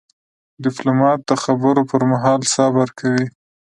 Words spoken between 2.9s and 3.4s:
کوي.